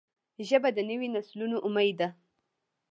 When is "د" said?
0.73-0.79